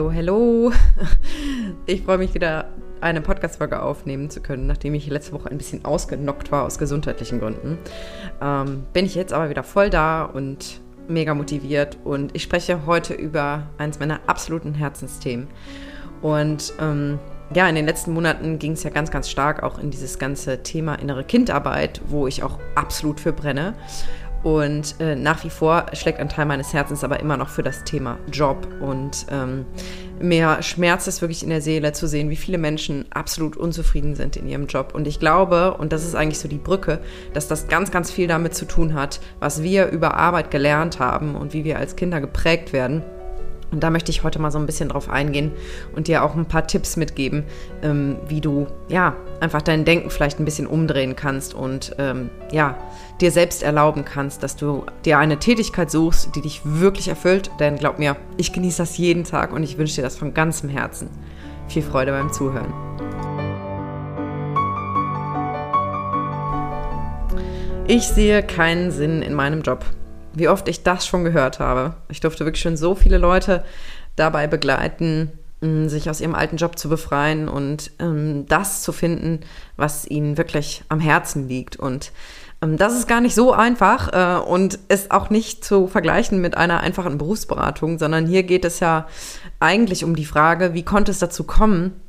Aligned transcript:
Hallo, 0.00 0.14
hallo. 0.14 0.72
Ich 1.84 2.00
freue 2.00 2.16
mich 2.16 2.32
wieder, 2.32 2.70
eine 3.02 3.20
Podcast-Folge 3.20 3.82
aufnehmen 3.82 4.30
zu 4.30 4.40
können, 4.40 4.66
nachdem 4.66 4.94
ich 4.94 5.06
letzte 5.08 5.32
Woche 5.32 5.50
ein 5.50 5.58
bisschen 5.58 5.84
ausgenockt 5.84 6.50
war 6.50 6.64
aus 6.64 6.78
gesundheitlichen 6.78 7.38
Gründen. 7.38 7.76
Ähm, 8.40 8.84
bin 8.94 9.04
ich 9.04 9.14
jetzt 9.14 9.34
aber 9.34 9.50
wieder 9.50 9.62
voll 9.62 9.90
da 9.90 10.24
und 10.24 10.80
mega 11.06 11.34
motiviert 11.34 11.98
und 12.02 12.34
ich 12.34 12.42
spreche 12.42 12.86
heute 12.86 13.12
über 13.12 13.64
eines 13.76 14.00
meiner 14.00 14.20
absoluten 14.26 14.72
Herzensthemen. 14.72 15.48
Und 16.22 16.72
ähm, 16.80 17.18
ja, 17.54 17.68
in 17.68 17.74
den 17.74 17.84
letzten 17.84 18.14
Monaten 18.14 18.58
ging 18.58 18.72
es 18.72 18.82
ja 18.84 18.88
ganz, 18.88 19.10
ganz 19.10 19.28
stark 19.28 19.62
auch 19.62 19.78
in 19.78 19.90
dieses 19.90 20.18
ganze 20.18 20.62
Thema 20.62 20.94
innere 20.94 21.24
Kindarbeit, 21.24 22.00
wo 22.06 22.26
ich 22.26 22.42
auch 22.42 22.58
absolut 22.74 23.20
für 23.20 23.34
brenne. 23.34 23.74
Und 24.42 24.98
äh, 25.00 25.16
nach 25.16 25.44
wie 25.44 25.50
vor 25.50 25.86
schlägt 25.92 26.18
ein 26.18 26.28
Teil 26.28 26.46
meines 26.46 26.72
Herzens 26.72 27.04
aber 27.04 27.20
immer 27.20 27.36
noch 27.36 27.48
für 27.48 27.62
das 27.62 27.84
Thema 27.84 28.18
Job. 28.32 28.66
Und 28.80 29.26
ähm, 29.30 29.66
mir 30.20 30.62
schmerzt 30.62 31.08
es 31.08 31.20
wirklich 31.20 31.42
in 31.42 31.50
der 31.50 31.60
Seele 31.60 31.92
zu 31.92 32.06
sehen, 32.06 32.30
wie 32.30 32.36
viele 32.36 32.58
Menschen 32.58 33.04
absolut 33.10 33.56
unzufrieden 33.56 34.14
sind 34.14 34.36
in 34.36 34.48
ihrem 34.48 34.66
Job. 34.66 34.94
Und 34.94 35.06
ich 35.06 35.18
glaube, 35.18 35.74
und 35.74 35.92
das 35.92 36.04
ist 36.04 36.14
eigentlich 36.14 36.38
so 36.38 36.48
die 36.48 36.58
Brücke, 36.58 37.00
dass 37.34 37.48
das 37.48 37.68
ganz, 37.68 37.90
ganz 37.90 38.10
viel 38.10 38.28
damit 38.28 38.54
zu 38.54 38.64
tun 38.64 38.94
hat, 38.94 39.20
was 39.40 39.62
wir 39.62 39.88
über 39.88 40.14
Arbeit 40.14 40.50
gelernt 40.50 40.98
haben 40.98 41.34
und 41.34 41.52
wie 41.52 41.64
wir 41.64 41.78
als 41.78 41.96
Kinder 41.96 42.20
geprägt 42.20 42.72
werden. 42.72 43.02
Und 43.70 43.80
da 43.80 43.90
möchte 43.90 44.10
ich 44.10 44.24
heute 44.24 44.40
mal 44.40 44.50
so 44.50 44.58
ein 44.58 44.66
bisschen 44.66 44.88
drauf 44.88 45.08
eingehen 45.08 45.52
und 45.94 46.08
dir 46.08 46.24
auch 46.24 46.34
ein 46.34 46.46
paar 46.46 46.66
Tipps 46.66 46.96
mitgeben, 46.96 47.44
ähm, 47.82 48.16
wie 48.26 48.40
du 48.40 48.66
ja 48.88 49.14
einfach 49.40 49.62
dein 49.62 49.84
Denken 49.84 50.10
vielleicht 50.10 50.40
ein 50.40 50.44
bisschen 50.44 50.66
umdrehen 50.66 51.14
kannst 51.14 51.54
und 51.54 51.94
ähm, 51.98 52.30
ja 52.50 52.76
dir 53.20 53.30
selbst 53.30 53.62
erlauben 53.62 54.04
kannst, 54.04 54.42
dass 54.42 54.56
du 54.56 54.84
dir 55.04 55.18
eine 55.18 55.38
Tätigkeit 55.38 55.90
suchst, 55.90 56.34
die 56.34 56.40
dich 56.40 56.62
wirklich 56.64 57.08
erfüllt. 57.08 57.50
Denn 57.60 57.76
glaub 57.76 57.98
mir, 57.98 58.16
ich 58.36 58.52
genieße 58.52 58.78
das 58.78 58.98
jeden 58.98 59.24
Tag 59.24 59.52
und 59.52 59.62
ich 59.62 59.78
wünsche 59.78 59.96
dir 59.96 60.02
das 60.02 60.16
von 60.16 60.34
ganzem 60.34 60.68
Herzen. 60.68 61.08
Viel 61.68 61.82
Freude 61.82 62.12
beim 62.12 62.32
Zuhören. 62.32 62.72
Ich 67.86 68.04
sehe 68.04 68.42
keinen 68.42 68.90
Sinn 68.90 69.22
in 69.22 69.34
meinem 69.34 69.62
Job 69.62 69.84
wie 70.32 70.48
oft 70.48 70.68
ich 70.68 70.82
das 70.82 71.06
schon 71.06 71.24
gehört 71.24 71.58
habe. 71.58 71.94
Ich 72.08 72.20
durfte 72.20 72.44
wirklich 72.44 72.62
schon 72.62 72.76
so 72.76 72.94
viele 72.94 73.18
Leute 73.18 73.64
dabei 74.16 74.46
begleiten, 74.46 75.32
mm, 75.60 75.88
sich 75.88 76.08
aus 76.10 76.20
ihrem 76.20 76.34
alten 76.34 76.56
Job 76.56 76.78
zu 76.78 76.88
befreien 76.88 77.48
und 77.48 77.90
ähm, 77.98 78.46
das 78.46 78.82
zu 78.82 78.92
finden, 78.92 79.40
was 79.76 80.06
ihnen 80.06 80.36
wirklich 80.36 80.84
am 80.88 81.00
Herzen 81.00 81.48
liegt. 81.48 81.76
Und 81.76 82.12
ähm, 82.62 82.76
das 82.76 82.94
ist 82.96 83.08
gar 83.08 83.20
nicht 83.20 83.34
so 83.34 83.52
einfach 83.52 84.12
äh, 84.12 84.40
und 84.42 84.78
ist 84.88 85.10
auch 85.10 85.30
nicht 85.30 85.64
zu 85.64 85.86
vergleichen 85.86 86.40
mit 86.40 86.56
einer 86.56 86.80
einfachen 86.80 87.18
Berufsberatung, 87.18 87.98
sondern 87.98 88.26
hier 88.26 88.42
geht 88.42 88.64
es 88.64 88.80
ja 88.80 89.06
eigentlich 89.58 90.04
um 90.04 90.14
die 90.14 90.24
Frage, 90.24 90.74
wie 90.74 90.84
konnte 90.84 91.10
es 91.10 91.18
dazu 91.18 91.44
kommen, 91.44 92.00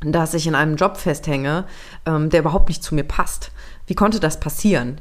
dass 0.00 0.34
ich 0.34 0.46
in 0.46 0.54
einem 0.54 0.76
Job 0.76 0.96
festhänge, 0.96 1.64
ähm, 2.04 2.30
der 2.30 2.40
überhaupt 2.40 2.68
nicht 2.68 2.82
zu 2.82 2.94
mir 2.94 3.04
passt. 3.04 3.52
Wie 3.86 3.94
konnte 3.94 4.20
das 4.20 4.40
passieren? 4.40 5.00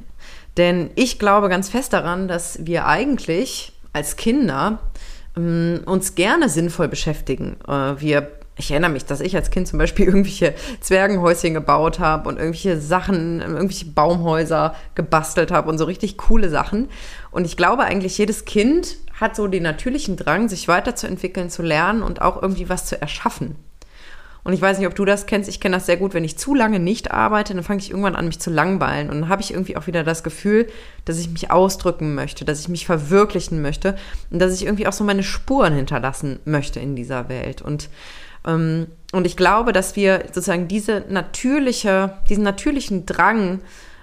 Denn 0.57 0.91
ich 0.95 1.19
glaube 1.19 1.49
ganz 1.49 1.69
fest 1.69 1.93
daran, 1.93 2.27
dass 2.27 2.65
wir 2.65 2.85
eigentlich 2.85 3.73
als 3.91 4.15
Kinder 4.15 4.79
ähm, 5.35 5.81
uns 5.85 6.15
gerne 6.15 6.49
sinnvoll 6.49 6.87
beschäftigen. 6.87 7.57
Äh, 7.67 7.99
wir 7.99 8.31
ich 8.55 8.69
erinnere 8.69 8.91
mich, 8.91 9.05
dass 9.05 9.19
ich 9.19 9.35
als 9.35 9.49
Kind 9.49 9.67
zum 9.67 9.79
Beispiel 9.79 10.05
irgendwelche 10.07 10.53
Zwergenhäuschen 10.79 11.53
gebaut 11.53 11.99
habe 11.99 12.29
und 12.29 12.37
irgendwelche 12.37 12.79
Sachen, 12.79 13.41
irgendwelche 13.41 13.85
Baumhäuser 13.85 14.75
gebastelt 14.95 15.51
habe 15.51 15.69
und 15.69 15.77
so 15.77 15.85
richtig 15.85 16.17
coole 16.17 16.49
Sachen. 16.49 16.89
Und 17.31 17.45
ich 17.45 17.57
glaube 17.57 17.83
eigentlich, 17.83 18.17
jedes 18.17 18.45
Kind 18.45 18.97
hat 19.19 19.35
so 19.35 19.47
den 19.47 19.63
natürlichen 19.63 20.17
Drang, 20.17 20.49
sich 20.49 20.67
weiterzuentwickeln, 20.67 21.49
zu 21.49 21.61
lernen 21.61 22.03
und 22.03 22.21
auch 22.21 22.41
irgendwie 22.41 22.69
was 22.69 22.85
zu 22.85 22.99
erschaffen. 22.99 23.55
Und 24.43 24.51
ich 24.53 24.61
weiß 24.61 24.77
nicht, 24.77 24.87
ob 24.87 24.95
du 24.95 25.05
das 25.05 25.25
kennst. 25.25 25.47
Ich 25.47 25.59
kenne 25.59 25.77
das 25.77 25.85
sehr 25.85 25.97
gut. 25.97 26.13
Wenn 26.13 26.25
ich 26.25 26.37
zu 26.37 26.53
lange 26.53 26.79
nicht 26.79 27.11
arbeite, 27.11 27.53
dann 27.53 27.63
fange 27.63 27.79
ich 27.79 27.91
irgendwann 27.91 28.15
an, 28.15 28.27
mich 28.27 28.39
zu 28.39 28.49
langweilen. 28.49 29.09
Und 29.09 29.21
dann 29.21 29.29
habe 29.29 29.41
ich 29.41 29.51
irgendwie 29.51 29.77
auch 29.77 29.87
wieder 29.87 30.03
das 30.03 30.23
Gefühl, 30.23 30.67
dass 31.05 31.17
ich 31.17 31.29
mich 31.29 31.49
ausdrücken 31.49 32.13
möchte, 32.13 32.43
dass 32.43 32.59
ich 32.59 32.67
mich 32.67 32.85
verwirklichen 32.85 33.61
möchte 33.61 33.95
und 34.31 34.39
dass 34.39 34.53
ich 34.53 34.65
irgendwie 34.65 34.87
auch 34.87 34.93
so 34.93 35.03
meine 35.03 35.23
Spuren 35.23 35.73
hinterlassen 35.73 36.39
möchte 36.43 36.79
in 36.81 36.95
dieser 36.95 37.29
Welt. 37.29 37.61
Und, 37.61 37.89
ähm, 38.45 38.87
und 39.13 39.25
ich 39.25 39.37
glaube, 39.37 39.71
dass 39.71 39.95
wir 39.95 40.23
sozusagen 40.27 40.67
diese 40.67 41.05
natürliche, 41.07 42.17
diesen 42.29 42.43
natürlichen 42.43 43.05
Drang, 43.05 43.61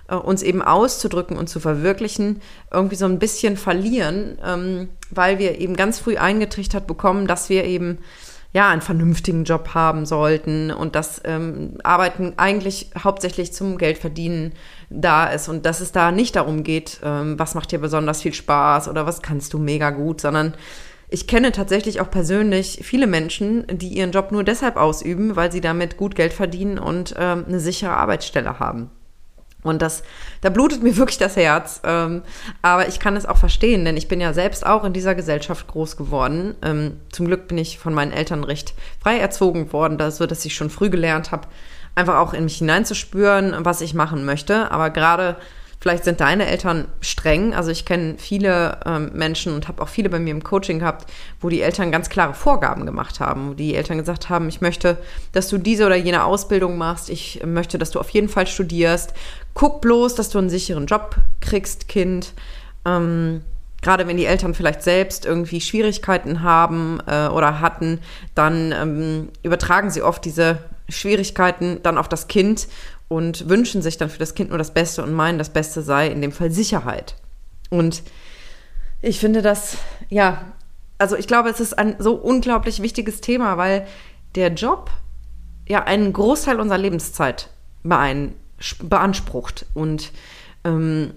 äh, 0.08 0.14
uns 0.14 0.42
eben 0.42 0.62
auszudrücken 0.62 1.36
und 1.36 1.48
zu 1.48 1.60
verwirklichen, 1.60 2.40
irgendwie 2.72 2.96
so 2.96 3.04
ein 3.04 3.18
bisschen 3.18 3.58
verlieren, 3.58 4.38
ähm, 4.42 4.88
weil 5.10 5.38
wir 5.38 5.58
eben 5.58 5.76
ganz 5.76 5.98
früh 5.98 6.16
eingetrichtert 6.16 6.86
bekommen, 6.86 7.26
dass 7.26 7.50
wir 7.50 7.64
eben 7.64 7.98
ja, 8.52 8.68
einen 8.70 8.80
vernünftigen 8.80 9.44
Job 9.44 9.74
haben 9.74 10.06
sollten 10.06 10.70
und 10.72 10.96
dass 10.96 11.20
ähm, 11.24 11.78
Arbeiten 11.84 12.34
eigentlich 12.36 12.90
hauptsächlich 12.98 13.52
zum 13.52 13.78
Geldverdienen 13.78 14.52
da 14.88 15.26
ist 15.26 15.48
und 15.48 15.66
dass 15.66 15.80
es 15.80 15.92
da 15.92 16.10
nicht 16.10 16.34
darum 16.34 16.64
geht, 16.64 17.00
ähm, 17.04 17.38
was 17.38 17.54
macht 17.54 17.70
dir 17.70 17.78
besonders 17.78 18.22
viel 18.22 18.34
Spaß 18.34 18.88
oder 18.88 19.06
was 19.06 19.22
kannst 19.22 19.52
du 19.52 19.58
mega 19.58 19.90
gut, 19.90 20.20
sondern 20.20 20.54
ich 21.08 21.26
kenne 21.26 21.52
tatsächlich 21.52 22.00
auch 22.00 22.10
persönlich 22.10 22.80
viele 22.82 23.06
Menschen, 23.06 23.66
die 23.70 23.88
ihren 23.88 24.12
Job 24.12 24.32
nur 24.32 24.44
deshalb 24.44 24.76
ausüben, 24.76 25.36
weil 25.36 25.50
sie 25.52 25.60
damit 25.60 25.96
gut 25.96 26.14
Geld 26.14 26.32
verdienen 26.32 26.78
und 26.78 27.14
ähm, 27.18 27.44
eine 27.46 27.60
sichere 27.60 27.96
Arbeitsstelle 27.96 28.58
haben. 28.58 28.90
Und 29.62 29.82
das, 29.82 30.02
da 30.40 30.50
blutet 30.50 30.82
mir 30.82 30.96
wirklich 30.96 31.18
das 31.18 31.36
Herz. 31.36 31.80
Ähm, 31.84 32.22
aber 32.62 32.88
ich 32.88 33.00
kann 33.00 33.16
es 33.16 33.26
auch 33.26 33.36
verstehen, 33.36 33.84
denn 33.84 33.96
ich 33.96 34.08
bin 34.08 34.20
ja 34.20 34.32
selbst 34.32 34.64
auch 34.66 34.84
in 34.84 34.92
dieser 34.92 35.14
Gesellschaft 35.14 35.66
groß 35.68 35.96
geworden. 35.96 36.54
Ähm, 36.62 37.00
zum 37.10 37.26
Glück 37.26 37.48
bin 37.48 37.58
ich 37.58 37.78
von 37.78 37.94
meinen 37.94 38.12
Eltern 38.12 38.44
recht 38.44 38.74
frei 39.02 39.18
erzogen 39.18 39.72
worden, 39.72 39.98
so 40.10 40.26
dass 40.26 40.44
ich 40.44 40.54
schon 40.54 40.70
früh 40.70 40.90
gelernt 40.90 41.30
habe, 41.30 41.48
einfach 41.94 42.16
auch 42.16 42.32
in 42.32 42.44
mich 42.44 42.58
hineinzuspüren, 42.58 43.56
was 43.64 43.80
ich 43.80 43.94
machen 43.94 44.24
möchte. 44.24 44.70
Aber 44.70 44.90
gerade 44.90 45.36
Vielleicht 45.80 46.04
sind 46.04 46.20
deine 46.20 46.46
Eltern 46.46 46.88
streng. 47.00 47.54
Also 47.54 47.70
ich 47.70 47.86
kenne 47.86 48.16
viele 48.18 48.80
ähm, 48.84 49.12
Menschen 49.14 49.54
und 49.54 49.66
habe 49.66 49.80
auch 49.82 49.88
viele 49.88 50.10
bei 50.10 50.18
mir 50.18 50.32
im 50.32 50.44
Coaching 50.44 50.80
gehabt, 50.80 51.10
wo 51.40 51.48
die 51.48 51.62
Eltern 51.62 51.90
ganz 51.90 52.10
klare 52.10 52.34
Vorgaben 52.34 52.84
gemacht 52.84 53.18
haben, 53.18 53.50
wo 53.50 53.54
die 53.54 53.74
Eltern 53.74 53.96
gesagt 53.96 54.28
haben, 54.28 54.48
ich 54.50 54.60
möchte, 54.60 54.98
dass 55.32 55.48
du 55.48 55.56
diese 55.56 55.86
oder 55.86 55.96
jene 55.96 56.24
Ausbildung 56.24 56.76
machst, 56.76 57.08
ich 57.08 57.40
möchte, 57.46 57.78
dass 57.78 57.90
du 57.92 57.98
auf 57.98 58.10
jeden 58.10 58.28
Fall 58.28 58.46
studierst. 58.46 59.14
Guck 59.54 59.80
bloß, 59.80 60.14
dass 60.14 60.28
du 60.28 60.38
einen 60.38 60.50
sicheren 60.50 60.84
Job 60.84 61.16
kriegst, 61.40 61.88
Kind. 61.88 62.34
Ähm, 62.84 63.40
gerade 63.80 64.06
wenn 64.06 64.18
die 64.18 64.26
Eltern 64.26 64.52
vielleicht 64.52 64.82
selbst 64.82 65.24
irgendwie 65.24 65.62
Schwierigkeiten 65.62 66.42
haben 66.42 66.98
äh, 67.06 67.28
oder 67.28 67.60
hatten, 67.60 68.00
dann 68.34 68.72
ähm, 68.72 69.28
übertragen 69.42 69.90
sie 69.90 70.02
oft 70.02 70.26
diese 70.26 70.58
Schwierigkeiten 70.90 71.82
dann 71.82 71.96
auf 71.96 72.08
das 72.08 72.28
Kind 72.28 72.68
und 73.10 73.48
wünschen 73.48 73.82
sich 73.82 73.98
dann 73.98 74.08
für 74.08 74.20
das 74.20 74.36
Kind 74.36 74.50
nur 74.50 74.58
das 74.58 74.72
Beste 74.72 75.02
und 75.02 75.12
meinen, 75.12 75.36
das 75.36 75.50
Beste 75.50 75.82
sei 75.82 76.06
in 76.06 76.22
dem 76.22 76.30
Fall 76.30 76.52
Sicherheit. 76.52 77.16
Und 77.68 78.04
ich 79.02 79.18
finde 79.18 79.42
das, 79.42 79.78
ja, 80.10 80.52
also 80.96 81.16
ich 81.16 81.26
glaube, 81.26 81.48
es 81.48 81.58
ist 81.58 81.76
ein 81.76 81.96
so 81.98 82.14
unglaublich 82.14 82.82
wichtiges 82.82 83.20
Thema, 83.20 83.58
weil 83.58 83.84
der 84.36 84.52
Job 84.52 84.92
ja 85.68 85.82
einen 85.82 86.12
Großteil 86.12 86.60
unserer 86.60 86.78
Lebenszeit 86.78 87.50
beansprucht. 87.82 89.66
Und 89.74 90.12
ähm, 90.62 91.14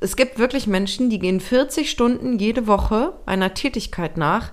es 0.00 0.14
gibt 0.14 0.38
wirklich 0.38 0.68
Menschen, 0.68 1.10
die 1.10 1.18
gehen 1.18 1.40
40 1.40 1.90
Stunden 1.90 2.38
jede 2.38 2.68
Woche 2.68 3.14
einer 3.26 3.52
Tätigkeit 3.52 4.16
nach, 4.16 4.52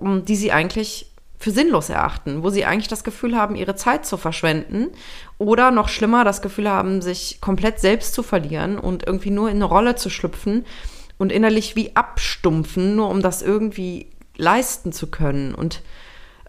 die 0.00 0.36
sie 0.36 0.52
eigentlich 0.52 1.10
für 1.38 1.50
sinnlos 1.50 1.90
erachten, 1.90 2.42
wo 2.42 2.50
sie 2.50 2.64
eigentlich 2.64 2.88
das 2.88 3.04
Gefühl 3.04 3.36
haben, 3.36 3.56
ihre 3.56 3.74
Zeit 3.74 4.06
zu 4.06 4.16
verschwenden 4.16 4.88
oder 5.38 5.70
noch 5.70 5.88
schlimmer 5.88 6.24
das 6.24 6.42
Gefühl 6.42 6.68
haben, 6.68 7.02
sich 7.02 7.40
komplett 7.40 7.78
selbst 7.78 8.14
zu 8.14 8.22
verlieren 8.22 8.78
und 8.78 9.06
irgendwie 9.06 9.30
nur 9.30 9.50
in 9.50 9.56
eine 9.56 9.66
Rolle 9.66 9.96
zu 9.96 10.08
schlüpfen 10.08 10.64
und 11.18 11.32
innerlich 11.32 11.76
wie 11.76 11.94
abstumpfen, 11.94 12.96
nur 12.96 13.10
um 13.10 13.22
das 13.22 13.42
irgendwie 13.42 14.10
leisten 14.36 14.92
zu 14.92 15.10
können. 15.10 15.54
Und 15.54 15.82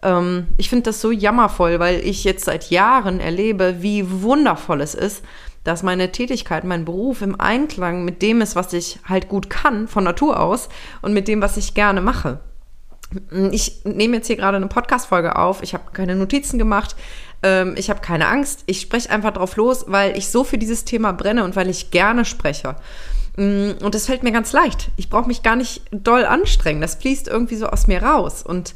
ähm, 0.02 0.48
ich 0.56 0.68
finde 0.68 0.84
das 0.84 1.00
so 1.00 1.10
jammervoll, 1.10 1.78
weil 1.78 2.00
ich 2.00 2.24
jetzt 2.24 2.44
seit 2.44 2.70
Jahren 2.70 3.20
erlebe, 3.20 3.76
wie 3.80 4.22
wundervoll 4.22 4.80
es 4.80 4.94
ist, 4.94 5.24
dass 5.64 5.82
meine 5.82 6.12
Tätigkeit, 6.12 6.64
mein 6.64 6.84
Beruf 6.84 7.20
im 7.20 7.38
Einklang 7.38 8.04
mit 8.04 8.22
dem 8.22 8.40
ist, 8.40 8.56
was 8.56 8.72
ich 8.72 9.00
halt 9.04 9.28
gut 9.28 9.50
kann 9.50 9.88
von 9.88 10.04
Natur 10.04 10.40
aus 10.40 10.68
und 11.02 11.12
mit 11.12 11.28
dem, 11.28 11.42
was 11.42 11.56
ich 11.56 11.74
gerne 11.74 12.00
mache. 12.00 12.40
Ich 13.52 13.84
nehme 13.84 14.16
jetzt 14.16 14.26
hier 14.26 14.36
gerade 14.36 14.56
eine 14.56 14.66
Podcast-Folge 14.66 15.36
auf. 15.36 15.62
Ich 15.62 15.74
habe 15.74 15.84
keine 15.92 16.14
Notizen 16.14 16.58
gemacht. 16.58 16.94
Ähm, 17.42 17.74
ich 17.76 17.90
habe 17.90 18.00
keine 18.00 18.28
Angst. 18.28 18.64
Ich 18.66 18.80
spreche 18.80 19.10
einfach 19.10 19.32
drauf 19.32 19.56
los, 19.56 19.84
weil 19.88 20.16
ich 20.16 20.28
so 20.28 20.44
für 20.44 20.58
dieses 20.58 20.84
Thema 20.84 21.12
brenne 21.12 21.44
und 21.44 21.56
weil 21.56 21.70
ich 21.70 21.90
gerne 21.90 22.24
spreche. 22.24 22.76
Mm, 23.36 23.70
und 23.82 23.94
das 23.94 24.06
fällt 24.06 24.22
mir 24.22 24.32
ganz 24.32 24.52
leicht. 24.52 24.90
Ich 24.96 25.08
brauche 25.08 25.28
mich 25.28 25.42
gar 25.42 25.56
nicht 25.56 25.82
doll 25.90 26.24
anstrengen. 26.24 26.80
Das 26.80 26.96
fließt 26.96 27.28
irgendwie 27.28 27.56
so 27.56 27.66
aus 27.66 27.86
mir 27.86 28.02
raus. 28.02 28.42
Und 28.42 28.74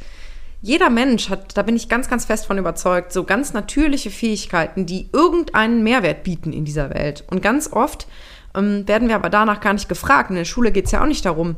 jeder 0.62 0.90
Mensch 0.90 1.28
hat, 1.28 1.56
da 1.56 1.62
bin 1.62 1.76
ich 1.76 1.88
ganz, 1.88 2.08
ganz 2.08 2.24
fest 2.24 2.46
von 2.46 2.56
überzeugt, 2.56 3.12
so 3.12 3.24
ganz 3.24 3.52
natürliche 3.52 4.10
Fähigkeiten, 4.10 4.86
die 4.86 5.10
irgendeinen 5.12 5.82
Mehrwert 5.82 6.22
bieten 6.22 6.52
in 6.52 6.64
dieser 6.64 6.90
Welt. 6.90 7.24
Und 7.28 7.42
ganz 7.42 7.72
oft 7.72 8.06
ähm, 8.54 8.86
werden 8.86 9.08
wir 9.08 9.16
aber 9.16 9.28
danach 9.28 9.60
gar 9.60 9.72
nicht 9.72 9.88
gefragt. 9.88 10.30
In 10.30 10.36
der 10.36 10.44
Schule 10.44 10.70
geht 10.70 10.86
es 10.86 10.92
ja 10.92 11.02
auch 11.02 11.06
nicht 11.06 11.24
darum, 11.24 11.56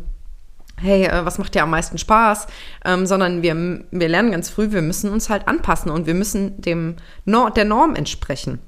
hey, 0.81 1.05
äh, 1.05 1.25
was 1.25 1.39
macht 1.39 1.55
dir 1.55 1.63
am 1.63 1.71
meisten 1.71 1.99
Spaß, 1.99 2.47
ähm, 2.85 3.07
sondern 3.07 3.43
wir, 3.43 3.85
wir 3.91 4.09
lernen 4.09 4.33
ganz 4.33 4.51
früh, 4.51 4.73
wir 4.73 4.83
müssen 4.83 5.11
uns 5.11 5.31
halt 5.31 5.49
anpassen 5.49 5.91
und 5.91 6.07
wir 6.07 6.15
müssen 6.15 6.61
dem 6.61 6.97
der 7.27 7.65
Norm 7.65 7.95
entsprechen. 7.95 8.59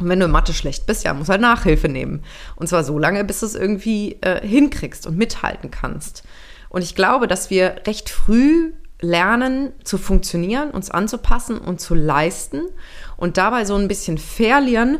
Und 0.00 0.08
wenn 0.08 0.18
du 0.18 0.26
in 0.26 0.32
Mathe 0.32 0.52
schlecht 0.52 0.86
bist, 0.86 1.04
ja, 1.04 1.14
musst 1.14 1.30
halt 1.30 1.40
Nachhilfe 1.40 1.88
nehmen. 1.88 2.24
Und 2.56 2.68
zwar 2.68 2.82
so 2.82 2.98
lange, 2.98 3.24
bis 3.24 3.40
du 3.40 3.46
es 3.46 3.54
irgendwie 3.54 4.18
äh, 4.22 4.46
hinkriegst 4.46 5.06
und 5.06 5.16
mithalten 5.16 5.70
kannst. 5.70 6.24
Und 6.68 6.82
ich 6.82 6.96
glaube, 6.96 7.28
dass 7.28 7.50
wir 7.50 7.76
recht 7.86 8.10
früh 8.10 8.72
lernen 9.00 9.72
zu 9.84 9.98
funktionieren, 9.98 10.70
uns 10.70 10.90
anzupassen 10.90 11.58
und 11.58 11.80
zu 11.80 11.94
leisten 11.94 12.62
und 13.16 13.36
dabei 13.36 13.64
so 13.64 13.76
ein 13.76 13.86
bisschen 13.86 14.18
verlieren, 14.18 14.98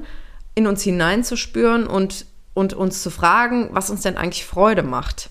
in 0.54 0.66
uns 0.66 0.82
hineinzuspüren 0.82 1.86
und, 1.86 2.26
und 2.52 2.74
uns 2.74 3.02
zu 3.02 3.10
fragen, 3.10 3.70
was 3.72 3.90
uns 3.90 4.02
denn 4.02 4.16
eigentlich 4.16 4.46
Freude 4.46 4.84
macht. 4.84 5.30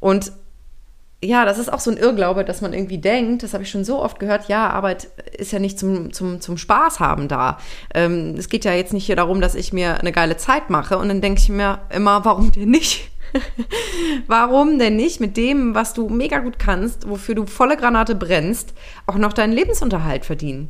Und 0.00 0.32
ja, 1.22 1.44
das 1.44 1.58
ist 1.58 1.70
auch 1.70 1.80
so 1.80 1.90
ein 1.90 1.98
Irrglaube, 1.98 2.44
dass 2.44 2.62
man 2.62 2.72
irgendwie 2.72 2.98
denkt, 2.98 3.42
das 3.42 3.52
habe 3.52 3.62
ich 3.62 3.70
schon 3.70 3.84
so 3.84 4.00
oft 4.02 4.18
gehört, 4.18 4.48
ja, 4.48 4.70
Arbeit 4.70 5.08
ist 5.36 5.52
ja 5.52 5.58
nicht 5.58 5.78
zum, 5.78 6.14
zum, 6.14 6.40
zum 6.40 6.56
Spaß 6.56 6.98
haben 6.98 7.28
da. 7.28 7.58
Ähm, 7.94 8.36
es 8.38 8.48
geht 8.48 8.64
ja 8.64 8.72
jetzt 8.72 8.94
nicht 8.94 9.04
hier 9.04 9.16
darum, 9.16 9.42
dass 9.42 9.54
ich 9.54 9.74
mir 9.74 10.00
eine 10.00 10.12
geile 10.12 10.38
Zeit 10.38 10.70
mache. 10.70 10.96
Und 10.96 11.08
dann 11.08 11.20
denke 11.20 11.40
ich 11.40 11.50
mir 11.50 11.80
immer, 11.90 12.24
warum 12.24 12.50
denn 12.52 12.70
nicht? 12.70 13.10
warum 14.26 14.78
denn 14.78 14.96
nicht 14.96 15.20
mit 15.20 15.36
dem, 15.36 15.74
was 15.74 15.92
du 15.92 16.08
mega 16.08 16.38
gut 16.38 16.58
kannst, 16.58 17.08
wofür 17.08 17.34
du 17.34 17.46
volle 17.46 17.76
Granate 17.76 18.14
brennst, 18.14 18.72
auch 19.06 19.16
noch 19.16 19.34
deinen 19.34 19.52
Lebensunterhalt 19.52 20.24
verdienen? 20.24 20.68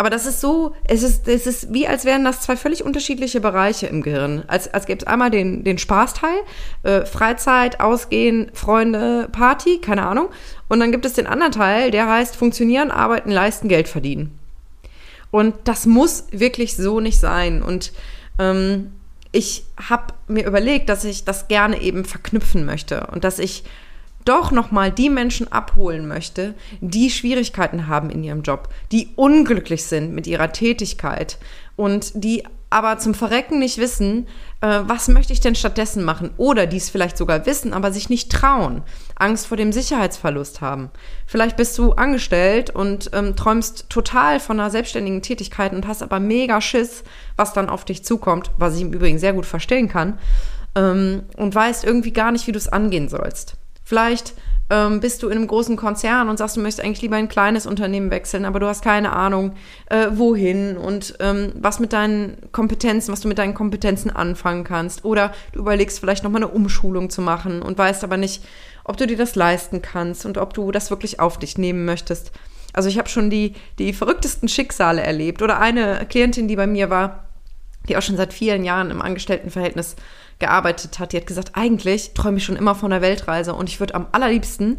Aber 0.00 0.08
das 0.08 0.24
ist 0.24 0.40
so, 0.40 0.74
es 0.84 1.02
ist, 1.02 1.28
es 1.28 1.46
ist 1.46 1.74
wie, 1.74 1.86
als 1.86 2.06
wären 2.06 2.24
das 2.24 2.40
zwei 2.40 2.56
völlig 2.56 2.82
unterschiedliche 2.82 3.38
Bereiche 3.38 3.86
im 3.86 4.00
Gehirn. 4.00 4.44
Als, 4.46 4.72
als 4.72 4.86
gäbe 4.86 5.00
es 5.02 5.06
einmal 5.06 5.30
den, 5.30 5.62
den 5.62 5.76
Spaßteil, 5.76 6.38
äh, 6.84 7.04
Freizeit, 7.04 7.80
Ausgehen, 7.80 8.50
Freunde, 8.54 9.28
Party, 9.30 9.76
keine 9.78 10.06
Ahnung. 10.06 10.30
Und 10.68 10.80
dann 10.80 10.90
gibt 10.90 11.04
es 11.04 11.12
den 11.12 11.26
anderen 11.26 11.52
Teil, 11.52 11.90
der 11.90 12.08
heißt 12.08 12.34
funktionieren, 12.34 12.90
arbeiten, 12.90 13.30
leisten, 13.30 13.68
Geld 13.68 13.88
verdienen. 13.88 14.38
Und 15.30 15.54
das 15.64 15.84
muss 15.84 16.28
wirklich 16.30 16.78
so 16.78 17.00
nicht 17.00 17.20
sein. 17.20 17.62
Und 17.62 17.92
ähm, 18.38 18.92
ich 19.32 19.66
habe 19.86 20.14
mir 20.28 20.46
überlegt, 20.46 20.88
dass 20.88 21.04
ich 21.04 21.26
das 21.26 21.46
gerne 21.48 21.78
eben 21.82 22.06
verknüpfen 22.06 22.64
möchte 22.64 23.06
und 23.08 23.22
dass 23.22 23.38
ich 23.38 23.64
doch 24.30 24.52
nochmal 24.52 24.92
die 24.92 25.10
Menschen 25.10 25.50
abholen 25.50 26.06
möchte, 26.06 26.54
die 26.80 27.10
Schwierigkeiten 27.10 27.88
haben 27.88 28.10
in 28.10 28.22
ihrem 28.22 28.42
Job, 28.42 28.68
die 28.92 29.08
unglücklich 29.16 29.84
sind 29.84 30.14
mit 30.14 30.28
ihrer 30.28 30.52
Tätigkeit 30.52 31.38
und 31.74 32.12
die 32.14 32.44
aber 32.72 32.98
zum 32.98 33.14
Verrecken 33.14 33.58
nicht 33.58 33.78
wissen, 33.78 34.28
äh, 34.60 34.78
was 34.84 35.08
möchte 35.08 35.32
ich 35.32 35.40
denn 35.40 35.56
stattdessen 35.56 36.04
machen? 36.04 36.30
Oder 36.36 36.68
die 36.68 36.76
es 36.76 36.88
vielleicht 36.88 37.16
sogar 37.16 37.44
wissen, 37.44 37.72
aber 37.72 37.90
sich 37.90 38.08
nicht 38.08 38.30
trauen, 38.30 38.82
Angst 39.16 39.48
vor 39.48 39.56
dem 39.56 39.72
Sicherheitsverlust 39.72 40.60
haben. 40.60 40.90
Vielleicht 41.26 41.56
bist 41.56 41.76
du 41.78 41.92
angestellt 41.92 42.70
und 42.70 43.10
ähm, 43.12 43.34
träumst 43.34 43.90
total 43.90 44.38
von 44.38 44.60
einer 44.60 44.70
selbstständigen 44.70 45.22
Tätigkeit 45.22 45.72
und 45.72 45.88
hast 45.88 46.04
aber 46.04 46.20
mega 46.20 46.60
Schiss, 46.60 47.02
was 47.34 47.52
dann 47.52 47.68
auf 47.68 47.84
dich 47.84 48.04
zukommt, 48.04 48.52
was 48.56 48.76
ich 48.76 48.82
im 48.82 48.92
Übrigen 48.92 49.18
sehr 49.18 49.32
gut 49.32 49.46
verstehen 49.46 49.88
kann, 49.88 50.20
ähm, 50.76 51.24
und 51.36 51.52
weißt 51.52 51.82
irgendwie 51.82 52.12
gar 52.12 52.30
nicht, 52.30 52.46
wie 52.46 52.52
du 52.52 52.58
es 52.58 52.68
angehen 52.68 53.08
sollst. 53.08 53.56
Vielleicht 53.90 54.34
ähm, 54.70 55.00
bist 55.00 55.20
du 55.20 55.26
in 55.26 55.36
einem 55.36 55.48
großen 55.48 55.74
Konzern 55.74 56.28
und 56.28 56.36
sagst, 56.36 56.56
du 56.56 56.60
möchtest 56.60 56.86
eigentlich 56.86 57.02
lieber 57.02 57.16
ein 57.16 57.28
kleines 57.28 57.66
Unternehmen 57.66 58.12
wechseln, 58.12 58.44
aber 58.44 58.60
du 58.60 58.68
hast 58.68 58.84
keine 58.84 59.12
Ahnung, 59.12 59.56
äh, 59.86 60.06
wohin 60.12 60.76
und 60.76 61.16
ähm, 61.18 61.54
was 61.56 61.80
mit 61.80 61.92
deinen 61.92 62.36
Kompetenzen, 62.52 63.10
was 63.10 63.22
du 63.22 63.26
mit 63.26 63.38
deinen 63.38 63.52
Kompetenzen 63.52 64.14
anfangen 64.14 64.62
kannst. 64.62 65.04
Oder 65.04 65.32
du 65.50 65.58
überlegst 65.58 65.98
vielleicht 65.98 66.22
nochmal 66.22 66.44
eine 66.44 66.52
Umschulung 66.52 67.10
zu 67.10 67.20
machen 67.20 67.62
und 67.62 67.76
weißt 67.76 68.04
aber 68.04 68.16
nicht, 68.16 68.44
ob 68.84 68.96
du 68.96 69.08
dir 69.08 69.16
das 69.16 69.34
leisten 69.34 69.82
kannst 69.82 70.24
und 70.24 70.38
ob 70.38 70.54
du 70.54 70.70
das 70.70 70.90
wirklich 70.90 71.18
auf 71.18 71.36
dich 71.36 71.58
nehmen 71.58 71.84
möchtest. 71.84 72.30
Also 72.72 72.88
ich 72.88 72.96
habe 72.96 73.08
schon 73.08 73.28
die, 73.28 73.54
die 73.80 73.92
verrücktesten 73.92 74.48
Schicksale 74.48 75.02
erlebt. 75.02 75.42
Oder 75.42 75.58
eine 75.58 76.06
Klientin, 76.08 76.46
die 76.46 76.54
bei 76.54 76.68
mir 76.68 76.90
war, 76.90 77.24
die 77.88 77.96
auch 77.96 78.02
schon 78.02 78.16
seit 78.16 78.32
vielen 78.32 78.62
Jahren 78.62 78.92
im 78.92 79.02
Angestelltenverhältnis 79.02 79.96
gearbeitet 80.40 80.98
hat, 80.98 81.12
die 81.12 81.18
hat 81.18 81.26
gesagt, 81.26 81.52
eigentlich 81.54 82.14
träume 82.14 82.38
ich 82.38 82.44
schon 82.44 82.56
immer 82.56 82.74
von 82.74 82.92
einer 82.92 83.02
Weltreise 83.02 83.54
und 83.54 83.68
ich 83.68 83.78
würde 83.78 83.94
am 83.94 84.08
allerliebsten 84.12 84.78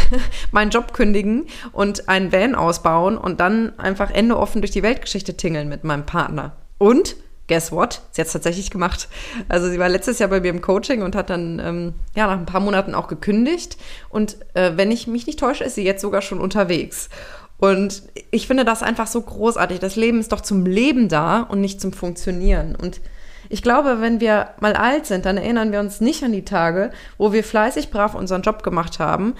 meinen 0.52 0.70
Job 0.70 0.92
kündigen 0.92 1.46
und 1.72 2.08
einen 2.08 2.30
Van 2.30 2.54
ausbauen 2.54 3.18
und 3.18 3.40
dann 3.40 3.78
einfach 3.78 4.10
Ende 4.10 4.38
offen 4.38 4.62
durch 4.62 4.70
die 4.70 4.82
Weltgeschichte 4.82 5.36
tingeln 5.36 5.68
mit 5.68 5.82
meinem 5.82 6.06
Partner. 6.06 6.52
Und 6.78 7.16
guess 7.48 7.72
what? 7.72 8.02
Sie 8.12 8.20
hat 8.20 8.26
es 8.26 8.32
tatsächlich 8.32 8.70
gemacht. 8.70 9.08
Also 9.48 9.68
sie 9.68 9.78
war 9.78 9.88
letztes 9.88 10.18
Jahr 10.18 10.28
bei 10.28 10.40
mir 10.40 10.50
im 10.50 10.60
Coaching 10.60 11.02
und 11.02 11.16
hat 11.16 11.30
dann 11.30 11.58
ähm, 11.58 11.94
ja 12.14 12.26
nach 12.26 12.38
ein 12.38 12.46
paar 12.46 12.60
Monaten 12.60 12.94
auch 12.94 13.08
gekündigt. 13.08 13.78
Und 14.10 14.36
äh, 14.54 14.72
wenn 14.76 14.90
ich 14.90 15.06
mich 15.06 15.26
nicht 15.26 15.40
täusche, 15.40 15.64
ist 15.64 15.74
sie 15.74 15.84
jetzt 15.84 16.02
sogar 16.02 16.22
schon 16.22 16.40
unterwegs. 16.40 17.08
Und 17.56 18.02
ich 18.30 18.46
finde 18.46 18.64
das 18.64 18.82
einfach 18.82 19.08
so 19.08 19.20
großartig. 19.20 19.80
Das 19.80 19.96
Leben 19.96 20.20
ist 20.20 20.30
doch 20.30 20.42
zum 20.42 20.64
Leben 20.64 21.08
da 21.08 21.40
und 21.40 21.60
nicht 21.60 21.80
zum 21.80 21.92
Funktionieren. 21.92 22.76
Und 22.76 23.00
ich 23.48 23.62
glaube, 23.62 24.00
wenn 24.00 24.20
wir 24.20 24.50
mal 24.60 24.74
alt 24.74 25.06
sind, 25.06 25.24
dann 25.24 25.36
erinnern 25.36 25.72
wir 25.72 25.80
uns 25.80 26.00
nicht 26.00 26.22
an 26.22 26.32
die 26.32 26.44
Tage, 26.44 26.90
wo 27.16 27.32
wir 27.32 27.44
fleißig 27.44 27.90
brav 27.90 28.14
unseren 28.14 28.42
Job 28.42 28.62
gemacht 28.62 28.98
haben 28.98 29.34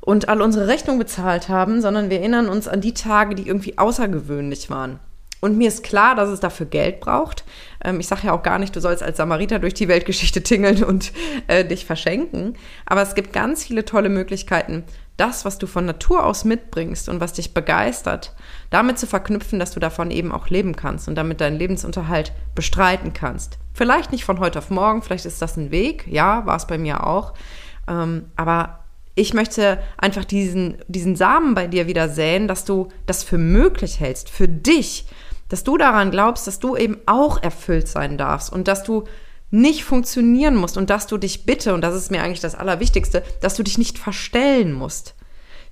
und 0.00 0.28
all 0.28 0.42
unsere 0.42 0.68
Rechnungen 0.68 0.98
bezahlt 0.98 1.48
haben, 1.48 1.80
sondern 1.80 2.10
wir 2.10 2.18
erinnern 2.20 2.48
uns 2.48 2.68
an 2.68 2.80
die 2.80 2.94
Tage, 2.94 3.34
die 3.34 3.46
irgendwie 3.46 3.78
außergewöhnlich 3.78 4.70
waren. 4.70 5.00
Und 5.40 5.58
mir 5.58 5.68
ist 5.68 5.82
klar, 5.82 6.14
dass 6.14 6.28
es 6.28 6.40
dafür 6.40 6.66
Geld 6.66 7.00
braucht. 7.00 7.44
Ähm, 7.84 8.00
ich 8.00 8.08
sage 8.08 8.28
ja 8.28 8.32
auch 8.32 8.42
gar 8.42 8.58
nicht, 8.58 8.74
du 8.74 8.80
sollst 8.80 9.02
als 9.02 9.18
Samariter 9.18 9.58
durch 9.58 9.74
die 9.74 9.88
Weltgeschichte 9.88 10.42
tingeln 10.42 10.82
und 10.84 11.12
äh, 11.46 11.64
dich 11.64 11.84
verschenken. 11.86 12.54
Aber 12.86 13.02
es 13.02 13.14
gibt 13.14 13.32
ganz 13.32 13.64
viele 13.64 13.84
tolle 13.84 14.08
Möglichkeiten, 14.08 14.84
das, 15.16 15.44
was 15.44 15.58
du 15.58 15.66
von 15.66 15.86
Natur 15.86 16.24
aus 16.24 16.44
mitbringst 16.44 17.08
und 17.08 17.20
was 17.20 17.32
dich 17.32 17.54
begeistert, 17.54 18.34
damit 18.70 18.98
zu 18.98 19.06
verknüpfen, 19.06 19.58
dass 19.58 19.72
du 19.72 19.80
davon 19.80 20.10
eben 20.10 20.30
auch 20.30 20.48
leben 20.48 20.76
kannst 20.76 21.08
und 21.08 21.14
damit 21.14 21.40
deinen 21.40 21.58
Lebensunterhalt 21.58 22.32
bestreiten 22.54 23.12
kannst. 23.14 23.58
Vielleicht 23.72 24.12
nicht 24.12 24.24
von 24.24 24.40
heute 24.40 24.58
auf 24.58 24.70
morgen, 24.70 25.02
vielleicht 25.02 25.26
ist 25.26 25.40
das 25.40 25.56
ein 25.56 25.70
Weg, 25.70 26.06
ja, 26.06 26.44
war 26.44 26.56
es 26.56 26.66
bei 26.66 26.76
mir 26.76 27.06
auch. 27.06 27.32
Ähm, 27.88 28.26
aber 28.36 28.80
ich 29.14 29.32
möchte 29.32 29.78
einfach 29.96 30.26
diesen, 30.26 30.76
diesen 30.88 31.16
Samen 31.16 31.54
bei 31.54 31.66
dir 31.66 31.86
wieder 31.86 32.10
säen, 32.10 32.48
dass 32.48 32.66
du 32.66 32.88
das 33.06 33.24
für 33.24 33.38
möglich 33.38 33.98
hältst, 33.98 34.28
für 34.28 34.46
dich, 34.46 35.06
dass 35.48 35.64
du 35.64 35.76
daran 35.76 36.10
glaubst, 36.10 36.46
dass 36.46 36.58
du 36.58 36.76
eben 36.76 36.98
auch 37.06 37.42
erfüllt 37.42 37.88
sein 37.88 38.18
darfst 38.18 38.52
und 38.52 38.68
dass 38.68 38.82
du 38.82 39.04
nicht 39.50 39.84
funktionieren 39.84 40.56
musst 40.56 40.76
und 40.76 40.90
dass 40.90 41.06
du 41.06 41.18
dich 41.18 41.46
bitte, 41.46 41.72
und 41.72 41.80
das 41.80 41.94
ist 41.94 42.10
mir 42.10 42.22
eigentlich 42.22 42.40
das 42.40 42.54
Allerwichtigste, 42.54 43.22
dass 43.40 43.54
du 43.54 43.62
dich 43.62 43.78
nicht 43.78 43.98
verstellen 43.98 44.72
musst. 44.72 45.14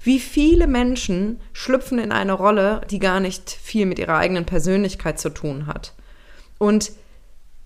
Wie 0.03 0.21
viele 0.21 0.67
Menschen 0.67 1.41
schlüpfen 1.53 1.99
in 1.99 2.13
eine 2.13 2.35
Rolle, 2.35 2.83
die 2.91 2.99
gar 2.99 3.21
nicht 3.21 3.51
viel 3.51 3.87
mit 3.87 3.99
ihrer 3.99 4.19
eigenen 4.19 4.45
Persönlichkeit 4.45 5.19
zu 5.19 5.31
tun 5.31 5.67
hat. 5.67 5.95
Und 6.59 6.93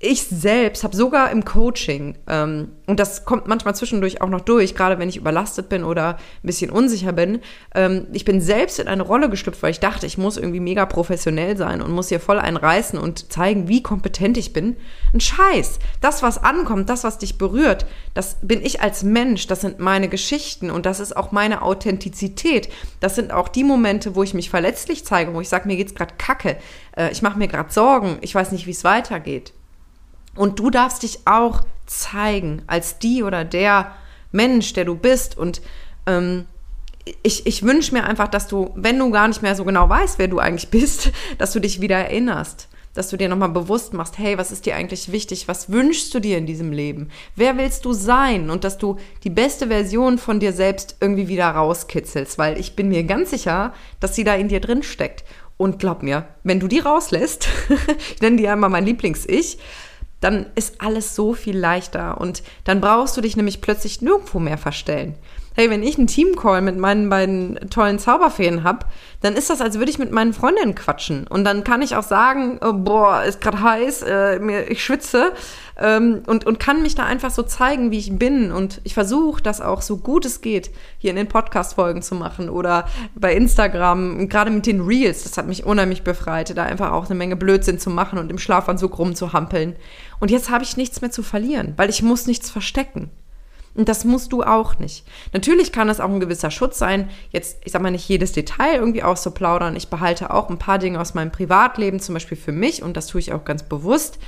ich 0.00 0.23
selbst 0.23 0.85
habe 0.85 0.95
sogar 0.95 1.33
im 1.33 1.45
Coaching, 1.45 2.17
ähm, 2.28 2.69
und 2.87 3.00
das 3.00 3.25
kommt 3.25 3.49
manchmal 3.49 3.75
zwischendurch 3.75 4.23
auch 4.23 4.28
noch 4.28 4.43
durch, 4.43 4.76
gerade 4.76 5.00
wenn 5.00 5.09
ich 5.09 5.17
überlastet 5.17 5.69
bin 5.69 5.83
oder 5.83 6.11
ein 6.11 6.47
bisschen 6.47 6.71
unsicher 6.71 7.12
bin, 7.12 7.40
ähm, 7.75 8.07
ich 8.12 8.25
bin 8.25 8.40
selbst 8.40 8.78
in 8.78 8.87
eine 8.87 9.02
Rolle 9.02 9.28
geschlüpft, 9.28 9.61
weil 9.61 9.73
ich 9.73 9.81
dachte, 9.81 10.07
ich 10.07 10.17
muss 10.17 10.37
irgendwie 10.37 10.61
mega 10.61 10.87
professionell 10.87 11.57
sein 11.57 11.83
und 11.83 11.90
muss 11.90 12.11
hier 12.11 12.21
voll 12.21 12.38
einreißen 12.38 12.97
und 12.97 13.33
zeigen, 13.33 13.67
wie 13.67 13.83
kompetent 13.83 14.38
ich 14.38 14.52
bin. 14.52 14.76
Ein 15.12 15.19
Scheiß. 15.19 15.81
Das, 16.00 16.23
was 16.23 16.45
ankommt, 16.45 16.88
das, 16.88 17.02
was 17.02 17.19
dich 17.19 17.37
berührt, 17.37 17.85
das 18.14 18.37
bin 18.40 18.64
ich 18.64 18.81
als 18.81 19.02
Mensch, 19.02 19.49
das 19.49 19.62
sind 19.62 19.81
meine 19.81 20.09
Geschichten 20.09 20.71
und 20.71 20.87
das 20.87 21.00
ist 21.00 21.17
auch 21.17 21.33
meine 21.33 21.62
Authentizität. 21.62 22.69
Das 23.00 23.17
sind 23.17 23.33
auch 23.33 23.49
die 23.49 23.64
Momente, 23.64 24.14
wo 24.14 24.23
ich 24.23 24.33
mich 24.33 24.49
verletzlich 24.49 25.05
zeige, 25.05 25.35
wo 25.35 25.40
ich 25.40 25.49
sage, 25.49 25.67
mir 25.67 25.76
geht's 25.76 25.97
gerade 25.97 26.14
kacke, 26.19 26.57
äh, 26.97 27.11
ich 27.11 27.21
mache 27.23 27.37
mir 27.37 27.49
gerade 27.49 27.73
Sorgen, 27.73 28.19
ich 28.21 28.33
weiß 28.33 28.52
nicht, 28.52 28.69
wie 28.69 28.71
es 28.71 28.85
weitergeht. 28.85 29.55
Und 30.38 30.59
du 30.59 30.71
darfst 30.71 31.02
dich 31.02 31.26
auch 31.26 31.62
zeigen 31.87 32.62
als 32.66 32.99
die 32.99 33.23
oder 33.23 33.45
der 33.45 33.92
Mensch, 34.30 34.73
der 34.73 34.85
du 34.85 34.95
bist. 34.95 35.37
Und 35.37 35.61
ähm, 36.07 36.47
ich, 37.23 37.47
ich 37.47 37.62
wünsche 37.62 37.92
mir 37.92 38.04
einfach, 38.04 38.28
dass 38.28 38.47
du, 38.47 38.71
wenn 38.76 38.99
du 38.99 39.11
gar 39.11 39.28
nicht 39.28 39.42
mehr 39.42 39.57
so 39.57 39.64
genau 39.64 39.88
weißt, 39.88 40.18
wer 40.18 40.28
du 40.28 40.38
eigentlich 40.38 40.68
bist, 40.71 41.11
dass 41.38 41.52
du 41.52 41.61
dich 41.61 41.80
wieder 41.80 41.97
erinnerst. 41.97 42.68
Dass 42.95 43.11
du 43.11 43.16
dir 43.16 43.28
nochmal 43.28 43.50
bewusst 43.50 43.92
machst, 43.95 44.18
hey, 44.18 44.38
was 44.38 44.50
ist 44.50 44.66
dir 44.66 44.75
eigentlich 44.75 45.12
wichtig? 45.12 45.47
Was 45.47 45.71
wünschst 45.71 46.14
du 46.14 46.21
dir 46.21 46.38
in 46.38 46.47
diesem 46.47 46.73
Leben? 46.73 47.11
Wer 47.37 47.57
willst 47.57 47.85
du 47.85 47.92
sein? 47.92 48.50
Und 48.50 48.64
dass 48.64 48.78
du 48.78 48.97
die 49.25 49.30
beste 49.30 49.68
Version 49.68 50.18
von 50.18 50.40
dir 50.40 50.52
selbst 50.52 50.97
irgendwie 51.00 51.28
wieder 51.28 51.49
rauskitzelst, 51.49 52.38
weil 52.38 52.59
ich 52.59 52.76
bin 52.76 52.88
mir 52.88 53.04
ganz 53.04 53.30
sicher, 53.30 53.73
dass 54.00 54.14
sie 54.14 54.25
da 54.25 54.35
in 54.35 54.49
dir 54.49 54.61
drin 54.61 54.83
steckt. 54.83 55.25
Und 55.57 55.78
glaub 55.78 56.02
mir, 56.02 56.28
wenn 56.45 56.61
du 56.61 56.68
die 56.68 56.78
rauslässt, 56.78 57.49
ich 58.14 58.21
nenne 58.23 58.37
die 58.37 58.45
immer 58.45 58.68
mein 58.68 58.87
Lieblings-Ich, 58.87 59.59
dann 60.20 60.46
ist 60.54 60.80
alles 60.80 61.14
so 61.14 61.34
viel 61.34 61.56
leichter 61.56 62.20
und 62.20 62.42
dann 62.64 62.80
brauchst 62.80 63.16
du 63.16 63.20
dich 63.20 63.37
nämlich 63.37 63.60
plötzlich 63.60 64.02
nirgendwo 64.02 64.38
mehr 64.38 64.58
verstellen. 64.58 65.14
Hey, 65.58 65.70
wenn 65.70 65.82
ich 65.82 65.98
einen 65.98 66.06
Teamcall 66.06 66.62
mit 66.62 66.78
meinen 66.78 67.08
beiden 67.08 67.58
tollen 67.68 67.98
Zauberfeen 67.98 68.62
habe, 68.62 68.86
dann 69.22 69.34
ist 69.34 69.50
das, 69.50 69.60
als 69.60 69.76
würde 69.80 69.90
ich 69.90 69.98
mit 69.98 70.12
meinen 70.12 70.32
Freundinnen 70.32 70.76
quatschen. 70.76 71.26
Und 71.26 71.42
dann 71.42 71.64
kann 71.64 71.82
ich 71.82 71.96
auch 71.96 72.04
sagen, 72.04 72.60
oh, 72.64 72.72
boah, 72.72 73.24
ist 73.24 73.40
gerade 73.40 73.60
heiß, 73.60 74.02
äh, 74.02 74.38
mir, 74.38 74.70
ich 74.70 74.84
schwitze 74.84 75.32
ähm, 75.76 76.22
und, 76.28 76.46
und 76.46 76.60
kann 76.60 76.82
mich 76.82 76.94
da 76.94 77.06
einfach 77.06 77.32
so 77.32 77.42
zeigen, 77.42 77.90
wie 77.90 77.98
ich 77.98 78.16
bin. 78.16 78.52
Und 78.52 78.80
ich 78.84 78.94
versuche 78.94 79.42
das 79.42 79.60
auch 79.60 79.82
so 79.82 79.96
gut 79.96 80.24
es 80.26 80.42
geht, 80.42 80.70
hier 80.98 81.10
in 81.10 81.16
den 81.16 81.26
Podcast-Folgen 81.26 82.02
zu 82.02 82.14
machen 82.14 82.50
oder 82.50 82.86
bei 83.16 83.34
Instagram, 83.34 84.28
gerade 84.28 84.52
mit 84.52 84.64
den 84.64 84.82
Reels. 84.82 85.24
Das 85.24 85.36
hat 85.38 85.48
mich 85.48 85.66
unheimlich 85.66 86.04
befreit, 86.04 86.56
da 86.56 86.62
einfach 86.62 86.92
auch 86.92 87.06
eine 87.06 87.16
Menge 87.16 87.34
Blödsinn 87.34 87.80
zu 87.80 87.90
machen 87.90 88.20
und 88.20 88.30
im 88.30 88.38
Schlafanzug 88.38 88.96
rumzuhampeln. 88.96 89.74
Und 90.20 90.30
jetzt 90.30 90.50
habe 90.50 90.62
ich 90.62 90.76
nichts 90.76 91.00
mehr 91.00 91.10
zu 91.10 91.24
verlieren, 91.24 91.74
weil 91.76 91.90
ich 91.90 92.00
muss 92.00 92.28
nichts 92.28 92.48
verstecken. 92.48 93.10
Und 93.78 93.88
das 93.88 94.04
musst 94.04 94.32
du 94.32 94.42
auch 94.42 94.80
nicht. 94.80 95.06
Natürlich 95.32 95.70
kann 95.70 95.88
es 95.88 96.00
auch 96.00 96.11
ein 96.11 96.18
gewisser 96.18 96.50
Schutz 96.50 96.80
sein, 96.80 97.08
jetzt, 97.30 97.58
ich 97.64 97.70
sag 97.70 97.80
mal, 97.80 97.92
nicht 97.92 98.08
jedes 98.08 98.32
Detail 98.32 98.75
irgendwie 98.75 99.04
auszuplaudern. 99.04 99.76
Ich 99.76 99.87
behalte 99.87 100.35
auch 100.35 100.50
ein 100.50 100.58
paar 100.58 100.78
Dinge 100.78 101.00
aus 101.00 101.14
meinem 101.14 101.30
Privatleben, 101.30 102.00
zum 102.00 102.14
Beispiel 102.14 102.37
für 102.37 102.50
mich, 102.50 102.82
und 102.82 102.97
das 102.97 103.06
tue 103.06 103.20
ich 103.20 103.32
auch 103.32 103.44
ganz 103.44 103.62
bewusst. 103.62 104.18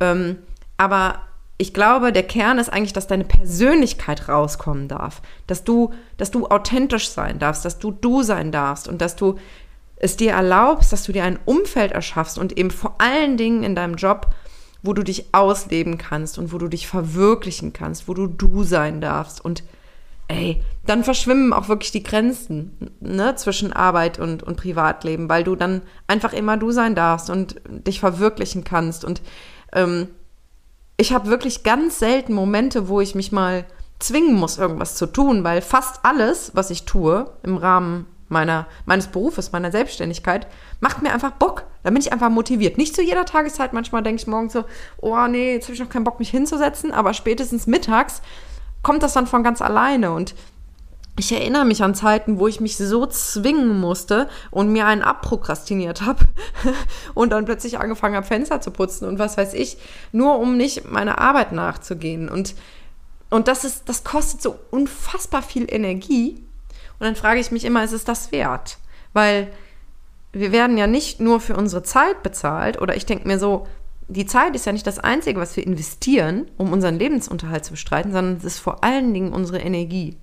Ähm, 0.00 0.36
aber 0.76 1.20
ich 1.56 1.72
glaube, 1.72 2.12
der 2.12 2.24
Kern 2.24 2.58
ist 2.58 2.70
eigentlich, 2.70 2.92
dass 2.92 3.06
deine 3.06 3.24
Persönlichkeit 3.24 4.28
rauskommen 4.28 4.86
darf, 4.86 5.22
dass 5.46 5.64
du, 5.64 5.94
dass 6.18 6.30
du 6.30 6.48
authentisch 6.48 7.08
sein 7.08 7.38
darfst, 7.38 7.64
dass 7.64 7.78
du 7.78 7.92
du 7.92 8.22
sein 8.22 8.52
darfst 8.52 8.86
und 8.86 9.00
dass 9.00 9.16
du 9.16 9.38
es 9.96 10.18
dir 10.18 10.32
erlaubst, 10.32 10.92
dass 10.92 11.04
du 11.04 11.12
dir 11.12 11.24
ein 11.24 11.38
Umfeld 11.46 11.92
erschaffst 11.92 12.38
und 12.38 12.58
eben 12.58 12.70
vor 12.70 12.96
allen 12.98 13.38
Dingen 13.38 13.62
in 13.62 13.74
deinem 13.74 13.94
Job 13.94 14.26
wo 14.82 14.92
du 14.92 15.02
dich 15.02 15.34
ausleben 15.34 15.98
kannst 15.98 16.38
und 16.38 16.52
wo 16.52 16.58
du 16.58 16.68
dich 16.68 16.86
verwirklichen 16.86 17.72
kannst, 17.72 18.08
wo 18.08 18.14
du 18.14 18.26
du 18.26 18.64
sein 18.64 19.00
darfst. 19.00 19.44
Und 19.44 19.62
ey, 20.28 20.62
dann 20.86 21.04
verschwimmen 21.04 21.52
auch 21.52 21.68
wirklich 21.68 21.92
die 21.92 22.02
Grenzen 22.02 22.90
ne, 23.00 23.34
zwischen 23.36 23.72
Arbeit 23.72 24.18
und, 24.18 24.42
und 24.42 24.56
Privatleben, 24.56 25.28
weil 25.28 25.44
du 25.44 25.56
dann 25.56 25.82
einfach 26.06 26.32
immer 26.32 26.56
du 26.56 26.70
sein 26.70 26.94
darfst 26.94 27.30
und 27.30 27.60
dich 27.68 28.00
verwirklichen 28.00 28.64
kannst. 28.64 29.04
Und 29.04 29.22
ähm, 29.72 30.08
ich 30.96 31.12
habe 31.12 31.28
wirklich 31.28 31.62
ganz 31.62 31.98
selten 31.98 32.32
Momente, 32.32 32.88
wo 32.88 33.00
ich 33.00 33.14
mich 33.14 33.32
mal 33.32 33.64
zwingen 33.98 34.34
muss, 34.34 34.58
irgendwas 34.58 34.96
zu 34.96 35.06
tun, 35.06 35.44
weil 35.44 35.62
fast 35.62 36.04
alles, 36.04 36.52
was 36.54 36.70
ich 36.70 36.84
tue 36.84 37.30
im 37.42 37.56
Rahmen 37.56 38.06
meiner, 38.28 38.66
meines 38.86 39.08
Berufes, 39.08 39.52
meiner 39.52 39.70
Selbstständigkeit, 39.70 40.46
macht 40.80 41.02
mir 41.02 41.12
einfach 41.12 41.32
Bock. 41.32 41.64
Da 41.82 41.90
bin 41.90 42.00
ich 42.00 42.12
einfach 42.12 42.30
motiviert. 42.30 42.78
Nicht 42.78 42.94
zu 42.94 43.02
jeder 43.02 43.24
Tageszeit. 43.24 43.72
Manchmal 43.72 44.02
denke 44.02 44.20
ich 44.20 44.26
morgens 44.26 44.52
so, 44.52 44.64
oh 44.98 45.26
nee, 45.26 45.54
jetzt 45.54 45.64
habe 45.64 45.74
ich 45.74 45.80
noch 45.80 45.88
keinen 45.88 46.04
Bock, 46.04 46.18
mich 46.18 46.30
hinzusetzen. 46.30 46.92
Aber 46.92 47.14
spätestens 47.14 47.66
mittags 47.66 48.22
kommt 48.82 49.02
das 49.02 49.14
dann 49.14 49.26
von 49.26 49.42
ganz 49.42 49.62
alleine. 49.62 50.12
Und 50.12 50.34
ich 51.18 51.32
erinnere 51.32 51.64
mich 51.64 51.82
an 51.82 51.94
Zeiten, 51.94 52.38
wo 52.38 52.48
ich 52.48 52.60
mich 52.60 52.76
so 52.76 53.06
zwingen 53.06 53.78
musste 53.78 54.28
und 54.50 54.72
mir 54.72 54.86
einen 54.86 55.02
abprokrastiniert 55.02 56.02
habe 56.02 56.24
und 57.14 57.30
dann 57.30 57.44
plötzlich 57.44 57.78
angefangen 57.78 58.16
habe, 58.16 58.26
Fenster 58.26 58.60
zu 58.60 58.70
putzen 58.70 59.06
und 59.06 59.18
was 59.18 59.36
weiß 59.36 59.54
ich, 59.54 59.76
nur 60.12 60.38
um 60.38 60.56
nicht 60.56 60.90
meiner 60.90 61.18
Arbeit 61.18 61.52
nachzugehen. 61.52 62.28
Und, 62.28 62.54
und 63.28 63.48
das 63.48 63.64
ist, 63.64 63.88
das 63.88 64.04
kostet 64.04 64.42
so 64.42 64.58
unfassbar 64.70 65.42
viel 65.42 65.66
Energie. 65.72 66.42
Und 66.98 67.06
dann 67.06 67.16
frage 67.16 67.40
ich 67.40 67.50
mich 67.50 67.64
immer, 67.64 67.84
ist 67.84 67.92
es 67.92 68.04
das 68.04 68.32
wert? 68.32 68.78
Weil 69.12 69.52
wir 70.32 70.52
werden 70.52 70.78
ja 70.78 70.86
nicht 70.86 71.20
nur 71.20 71.40
für 71.40 71.56
unsere 71.56 71.82
Zeit 71.82 72.22
bezahlt, 72.22 72.80
oder 72.80 72.96
ich 72.96 73.06
denke 73.06 73.26
mir 73.26 73.38
so, 73.38 73.66
die 74.08 74.26
Zeit 74.26 74.56
ist 74.56 74.66
ja 74.66 74.72
nicht 74.72 74.86
das 74.86 74.98
Einzige, 74.98 75.40
was 75.40 75.56
wir 75.56 75.64
investieren, 75.64 76.50
um 76.56 76.72
unseren 76.72 76.98
Lebensunterhalt 76.98 77.64
zu 77.64 77.72
bestreiten, 77.72 78.12
sondern 78.12 78.36
es 78.36 78.44
ist 78.44 78.58
vor 78.58 78.82
allen 78.82 79.14
Dingen 79.14 79.32
unsere 79.32 79.58
Energie. 79.58 80.16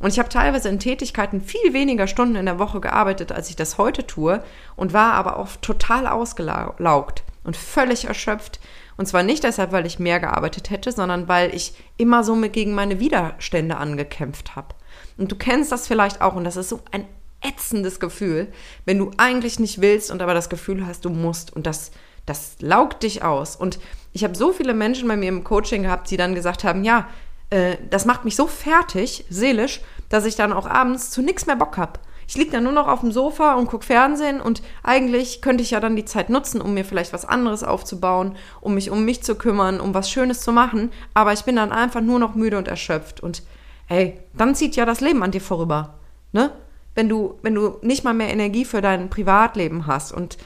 Und 0.00 0.12
ich 0.12 0.18
habe 0.18 0.28
teilweise 0.28 0.68
in 0.68 0.78
Tätigkeiten 0.78 1.40
viel 1.40 1.72
weniger 1.72 2.06
Stunden 2.06 2.36
in 2.36 2.46
der 2.46 2.58
Woche 2.58 2.80
gearbeitet, 2.80 3.30
als 3.30 3.48
ich 3.48 3.56
das 3.56 3.78
heute 3.78 4.06
tue, 4.06 4.42
und 4.76 4.92
war 4.92 5.12
aber 5.12 5.38
auch 5.38 5.48
total 5.60 6.06
ausgelaugt 6.06 7.22
und 7.44 7.56
völlig 7.56 8.06
erschöpft. 8.06 8.58
Und 8.96 9.06
zwar 9.06 9.22
nicht 9.22 9.44
deshalb, 9.44 9.72
weil 9.72 9.86
ich 9.86 9.98
mehr 9.98 10.20
gearbeitet 10.20 10.70
hätte, 10.70 10.92
sondern 10.92 11.28
weil 11.28 11.54
ich 11.54 11.74
immer 11.96 12.24
so 12.24 12.34
mit 12.34 12.52
gegen 12.52 12.74
meine 12.74 13.00
Widerstände 13.00 13.76
angekämpft 13.76 14.56
habe. 14.56 14.74
Und 15.16 15.30
du 15.30 15.36
kennst 15.36 15.72
das 15.72 15.86
vielleicht 15.86 16.20
auch 16.20 16.34
und 16.34 16.44
das 16.44 16.56
ist 16.56 16.68
so 16.68 16.80
ein 16.90 17.06
ätzendes 17.44 18.00
Gefühl, 18.00 18.48
wenn 18.84 18.98
du 18.98 19.10
eigentlich 19.16 19.58
nicht 19.58 19.80
willst 19.80 20.10
und 20.10 20.22
aber 20.22 20.34
das 20.34 20.48
Gefühl 20.48 20.86
hast, 20.86 21.04
du 21.04 21.10
musst 21.10 21.54
und 21.54 21.66
das, 21.66 21.92
das 22.26 22.56
laugt 22.60 23.02
dich 23.02 23.22
aus. 23.22 23.56
Und 23.56 23.78
ich 24.12 24.24
habe 24.24 24.34
so 24.34 24.52
viele 24.52 24.74
Menschen 24.74 25.08
bei 25.08 25.16
mir 25.16 25.28
im 25.28 25.44
Coaching 25.44 25.82
gehabt, 25.82 26.10
die 26.10 26.16
dann 26.16 26.34
gesagt 26.34 26.64
haben, 26.64 26.84
ja, 26.84 27.08
äh, 27.50 27.76
das 27.90 28.04
macht 28.04 28.24
mich 28.24 28.36
so 28.36 28.46
fertig, 28.46 29.24
seelisch, 29.28 29.80
dass 30.08 30.24
ich 30.24 30.36
dann 30.36 30.52
auch 30.52 30.66
abends 30.66 31.10
zu 31.10 31.22
nichts 31.22 31.46
mehr 31.46 31.56
Bock 31.56 31.76
habe. 31.76 32.00
Ich 32.26 32.36
liege 32.36 32.50
dann 32.50 32.64
nur 32.64 32.72
noch 32.72 32.88
auf 32.88 33.00
dem 33.00 33.12
Sofa 33.12 33.54
und 33.54 33.66
gucke 33.66 33.84
Fernsehen 33.84 34.40
und 34.40 34.62
eigentlich 34.82 35.42
könnte 35.42 35.62
ich 35.62 35.72
ja 35.72 35.80
dann 35.80 35.96
die 35.96 36.06
Zeit 36.06 36.30
nutzen, 36.30 36.60
um 36.60 36.74
mir 36.74 36.84
vielleicht 36.84 37.12
was 37.12 37.26
anderes 37.26 37.62
aufzubauen, 37.62 38.36
um 38.60 38.74
mich 38.74 38.90
um 38.90 39.04
mich 39.04 39.22
zu 39.22 39.34
kümmern, 39.34 39.80
um 39.80 39.92
was 39.94 40.10
Schönes 40.10 40.40
zu 40.40 40.52
machen, 40.52 40.90
aber 41.12 41.32
ich 41.32 41.44
bin 41.44 41.56
dann 41.56 41.72
einfach 41.72 42.00
nur 42.00 42.18
noch 42.18 42.34
müde 42.34 42.56
und 42.56 42.68
erschöpft 42.68 43.20
und 43.20 43.42
hey, 43.86 44.18
dann 44.32 44.54
zieht 44.54 44.76
ja 44.76 44.86
das 44.86 45.02
Leben 45.02 45.22
an 45.22 45.32
dir 45.32 45.42
vorüber, 45.42 45.94
ne? 46.32 46.50
Wenn 46.94 47.08
du, 47.08 47.38
wenn 47.42 47.54
du 47.54 47.78
nicht 47.82 48.04
mal 48.04 48.14
mehr 48.14 48.32
Energie 48.32 48.64
für 48.64 48.80
dein 48.80 49.10
Privatleben 49.10 49.86
hast 49.86 50.12
und 50.12 50.38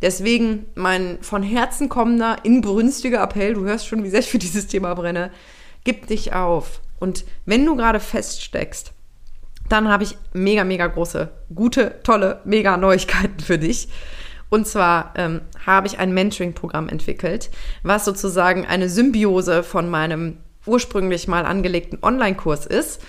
deswegen 0.00 0.66
mein 0.74 1.18
von 1.22 1.42
Herzen 1.42 1.88
kommender, 1.88 2.36
inbrünstiger 2.44 3.22
Appell, 3.22 3.54
du 3.54 3.64
hörst 3.64 3.86
schon, 3.86 4.04
wie 4.04 4.10
sehr 4.10 4.20
ich 4.20 4.30
für 4.30 4.38
dieses 4.38 4.66
Thema 4.66 4.94
brenne, 4.94 5.30
gib 5.84 6.06
dich 6.06 6.32
auf. 6.32 6.80
Und 7.00 7.24
wenn 7.46 7.64
du 7.64 7.76
gerade 7.76 8.00
feststeckst, 8.00 8.92
dann 9.68 9.88
habe 9.88 10.04
ich 10.04 10.16
mega, 10.32 10.64
mega 10.64 10.86
große, 10.86 11.30
gute, 11.54 12.00
tolle, 12.02 12.40
mega 12.44 12.76
Neuigkeiten 12.76 13.40
für 13.40 13.58
dich. 13.58 13.88
Und 14.50 14.66
zwar 14.66 15.12
ähm, 15.16 15.42
habe 15.66 15.86
ich 15.86 15.98
ein 15.98 16.14
Mentoring-Programm 16.14 16.88
entwickelt, 16.88 17.50
was 17.82 18.06
sozusagen 18.06 18.66
eine 18.66 18.88
Symbiose 18.88 19.62
von 19.62 19.90
meinem 19.90 20.38
ursprünglich 20.64 21.28
mal 21.28 21.44
angelegten 21.44 21.98
Online-Kurs 22.02 22.66
ist, 22.66 23.02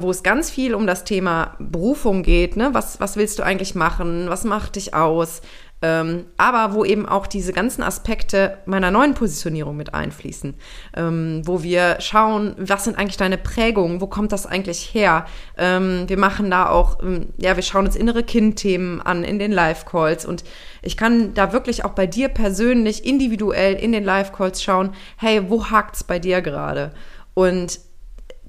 wo 0.00 0.10
es 0.10 0.22
ganz 0.22 0.50
viel 0.50 0.74
um 0.74 0.86
das 0.86 1.04
Thema 1.04 1.54
Berufung 1.58 2.22
geht. 2.22 2.56
Ne? 2.56 2.70
Was, 2.72 3.00
was 3.00 3.16
willst 3.16 3.38
du 3.38 3.42
eigentlich 3.42 3.74
machen? 3.74 4.28
Was 4.28 4.44
macht 4.44 4.76
dich 4.76 4.94
aus? 4.94 5.42
Ähm, 5.82 6.26
aber 6.36 6.74
wo 6.74 6.84
eben 6.84 7.06
auch 7.06 7.26
diese 7.26 7.54
ganzen 7.54 7.82
Aspekte 7.82 8.58
meiner 8.66 8.90
neuen 8.90 9.14
Positionierung 9.14 9.78
mit 9.78 9.94
einfließen, 9.94 10.54
ähm, 10.94 11.42
wo 11.46 11.62
wir 11.62 11.96
schauen, 12.00 12.54
was 12.58 12.84
sind 12.84 12.98
eigentlich 12.98 13.16
deine 13.16 13.38
Prägungen, 13.38 14.02
wo 14.02 14.06
kommt 14.06 14.32
das 14.32 14.44
eigentlich 14.44 14.92
her? 14.92 15.24
Ähm, 15.56 16.04
wir 16.06 16.18
machen 16.18 16.50
da 16.50 16.68
auch, 16.68 17.02
ähm, 17.02 17.28
ja, 17.38 17.56
wir 17.56 17.62
schauen 17.62 17.86
uns 17.86 17.96
innere 17.96 18.22
Kindthemen 18.22 19.00
an 19.00 19.24
in 19.24 19.38
den 19.38 19.52
Live-Calls 19.52 20.26
und 20.26 20.44
ich 20.82 20.98
kann 20.98 21.32
da 21.32 21.54
wirklich 21.54 21.82
auch 21.82 21.92
bei 21.92 22.06
dir 22.06 22.28
persönlich 22.28 23.06
individuell 23.06 23.74
in 23.74 23.92
den 23.92 24.04
Live-Calls 24.04 24.62
schauen, 24.62 24.90
hey, 25.16 25.48
wo 25.48 25.70
hakt's 25.70 26.04
bei 26.04 26.18
dir 26.18 26.42
gerade? 26.42 26.92
Und 27.32 27.80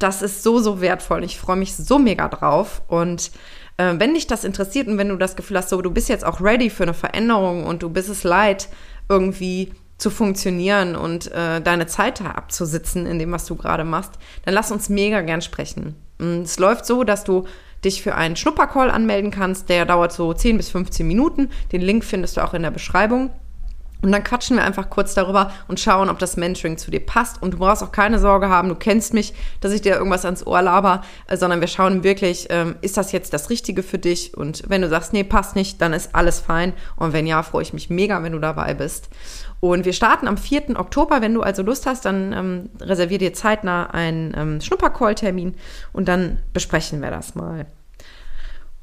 das 0.03 0.21
ist 0.21 0.43
so, 0.43 0.59
so 0.59 0.81
wertvoll. 0.81 1.23
Ich 1.23 1.39
freue 1.39 1.57
mich 1.57 1.75
so 1.75 1.99
mega 1.99 2.27
drauf 2.27 2.81
und 2.87 3.31
äh, 3.77 3.93
wenn 3.97 4.13
dich 4.13 4.27
das 4.27 4.43
interessiert 4.43 4.87
und 4.87 4.97
wenn 4.97 5.09
du 5.09 5.17
das 5.17 5.35
Gefühl 5.35 5.57
hast, 5.57 5.69
so 5.69 5.81
du 5.81 5.91
bist 5.91 6.09
jetzt 6.09 6.25
auch 6.25 6.41
ready 6.41 6.69
für 6.69 6.83
eine 6.83 6.93
Veränderung 6.93 7.65
und 7.65 7.83
du 7.83 7.89
bist 7.89 8.09
es 8.09 8.23
leid, 8.23 8.69
irgendwie 9.09 9.71
zu 9.97 10.09
funktionieren 10.09 10.95
und 10.95 11.31
äh, 11.31 11.61
deine 11.61 11.85
Zeit 11.85 12.21
abzusitzen 12.21 13.05
in 13.05 13.19
dem, 13.19 13.31
was 13.31 13.45
du 13.45 13.55
gerade 13.55 13.83
machst, 13.83 14.13
dann 14.45 14.55
lass 14.55 14.71
uns 14.71 14.89
mega 14.89 15.21
gern 15.21 15.41
sprechen. 15.41 15.95
Und 16.17 16.43
es 16.43 16.57
läuft 16.57 16.85
so, 16.85 17.03
dass 17.03 17.23
du 17.23 17.45
dich 17.85 18.01
für 18.01 18.15
einen 18.15 18.35
Schnuppercall 18.35 18.89
anmelden 18.89 19.31
kannst. 19.31 19.69
Der 19.69 19.85
dauert 19.85 20.11
so 20.11 20.33
10 20.33 20.57
bis 20.57 20.69
15 20.69 21.07
Minuten. 21.07 21.49
Den 21.71 21.81
Link 21.81 22.03
findest 22.03 22.37
du 22.37 22.41
auch 22.41 22.53
in 22.53 22.63
der 22.63 22.71
Beschreibung. 22.71 23.31
Und 24.01 24.11
dann 24.11 24.23
quatschen 24.23 24.57
wir 24.57 24.63
einfach 24.63 24.89
kurz 24.89 25.13
darüber 25.13 25.51
und 25.67 25.79
schauen, 25.79 26.09
ob 26.09 26.17
das 26.17 26.37
Mentoring 26.37 26.77
zu 26.77 26.89
dir 26.89 26.99
passt. 26.99 27.41
Und 27.41 27.53
du 27.53 27.57
brauchst 27.59 27.83
auch 27.83 27.91
keine 27.91 28.19
Sorge 28.19 28.49
haben, 28.49 28.69
du 28.69 28.75
kennst 28.75 29.13
mich, 29.13 29.33
dass 29.59 29.71
ich 29.71 29.81
dir 29.81 29.95
irgendwas 29.95 30.25
ans 30.25 30.45
Ohr 30.45 30.61
laber, 30.61 31.03
äh, 31.27 31.37
sondern 31.37 31.61
wir 31.61 31.67
schauen 31.67 32.03
wirklich, 32.03 32.47
ähm, 32.49 32.75
ist 32.81 32.97
das 32.97 33.11
jetzt 33.11 33.33
das 33.33 33.49
Richtige 33.49 33.83
für 33.83 33.99
dich? 33.99 34.35
Und 34.35 34.63
wenn 34.67 34.81
du 34.81 34.89
sagst, 34.89 35.13
nee, 35.13 35.23
passt 35.23 35.55
nicht, 35.55 35.81
dann 35.81 35.93
ist 35.93 36.15
alles 36.15 36.39
fein. 36.39 36.73
Und 36.95 37.13
wenn 37.13 37.27
ja, 37.27 37.43
freue 37.43 37.63
ich 37.63 37.73
mich 37.73 37.89
mega, 37.89 38.23
wenn 38.23 38.31
du 38.31 38.39
dabei 38.39 38.73
bist. 38.73 39.09
Und 39.59 39.85
wir 39.85 39.93
starten 39.93 40.27
am 40.27 40.37
4. 40.37 40.79
Oktober. 40.79 41.21
Wenn 41.21 41.35
du 41.35 41.41
also 41.41 41.61
Lust 41.61 41.85
hast, 41.85 42.05
dann 42.05 42.33
ähm, 42.33 42.69
reservier 42.79 43.19
dir 43.19 43.33
zeitnah 43.33 43.91
einen 43.91 44.33
ähm, 44.35 44.61
Schnuppercall-Termin 44.61 45.55
und 45.93 46.07
dann 46.07 46.39
besprechen 46.53 47.01
wir 47.01 47.11
das 47.11 47.35
mal. 47.35 47.67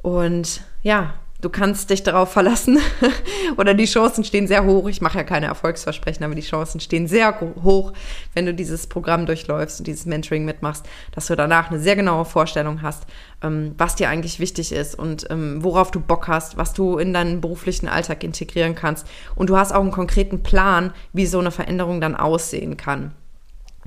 Und 0.01 0.61
ja, 0.83 1.15
du 1.41 1.49
kannst 1.49 1.91
dich 1.91 2.03
darauf 2.03 2.33
verlassen 2.33 2.79
oder 3.57 3.75
die 3.75 3.85
Chancen 3.85 4.25
stehen 4.25 4.47
sehr 4.47 4.65
hoch. 4.65 4.89
Ich 4.89 5.01
mache 5.01 5.19
ja 5.19 5.25
keine 5.25 5.47
Erfolgsversprechen, 5.47 6.25
aber 6.25 6.35
die 6.35 6.43
Chancen 6.43 6.81
stehen 6.81 7.07
sehr 7.07 7.41
hoch, 7.63 7.93
wenn 8.35 8.47
du 8.47 8.55
dieses 8.55 8.87
Programm 8.87 9.27
durchläufst 9.27 9.81
und 9.81 9.87
dieses 9.87 10.07
Mentoring 10.07 10.45
mitmachst, 10.45 10.87
dass 11.13 11.27
du 11.27 11.37
danach 11.37 11.71
eine 11.71 11.79
sehr 11.79 11.97
genaue 11.97 12.25
Vorstellung 12.25 12.83
hast, 12.83 13.05
ähm, 13.43 13.75
was 13.79 13.95
dir 13.95 14.09
eigentlich 14.09 14.41
wichtig 14.41 14.73
ist 14.73 14.99
und 14.99 15.31
ähm, 15.31 15.63
worauf 15.63 15.91
du 15.91 16.01
Bock 16.01 16.29
hast, 16.29 16.57
was 16.57 16.73
du 16.73 16.99
in 16.99 17.13
deinen 17.13 17.41
beruflichen 17.41 17.89
Alltag 17.89 18.25
integrieren 18.25 18.75
kannst. 18.75 19.07
Und 19.35 19.51
du 19.51 19.57
hast 19.57 19.73
auch 19.73 19.81
einen 19.81 19.93
konkreten 19.93 20.43
Plan, 20.43 20.93
wie 21.13 21.27
so 21.27 21.39
eine 21.39 21.51
Veränderung 21.51 22.01
dann 22.01 22.17
aussehen 22.17 22.77
kann. 22.77 23.13